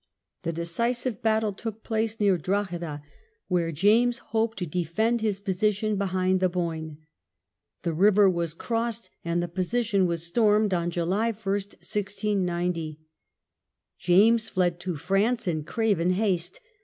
The 0.41 0.51
decisive 0.51 1.21
battle 1.21 1.53
took 1.53 1.83
place 1.83 2.19
near 2.19 2.35
Drogheda, 2.35 3.03
where 3.49 3.71
James 3.71 4.17
hoped 4.33 4.57
to 4.57 4.65
defend 4.65 5.21
his 5.21 5.39
position 5.39 5.95
be 5.95 6.05
hind 6.07 6.39
the 6.39 6.49
Boyne. 6.49 6.97
The 7.83 7.93
river 7.93 8.27
was 8.27 8.55
crossed 8.55 9.11
and 9.23 9.43
the 9.43 9.47
position 9.47 10.07
was 10.07 10.25
stormed 10.25 10.73
on 10.73 10.89
July 10.89 11.25
i, 11.27 11.31
1690. 11.33 12.99
James 13.99 14.49
fled 14.49 14.79
to 14.79 14.95
France 14.95 15.47
in 15.47 15.63
craven 15.65 16.09
haste. 16.09 16.61